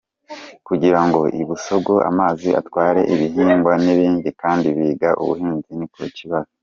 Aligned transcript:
Kugira 0.67 0.99
ngo 1.05 1.21
i 1.41 1.43
Busogo 1.49 1.93
amazi 2.09 2.49
atware 2.59 3.01
ibihingwa 3.13 3.73
n’ibindi 3.83 4.29
kandi 4.41 4.67
biga 4.77 5.09
ubuhinzi, 5.21 5.71
ni 5.79 5.85
ikibazo. 6.09 6.49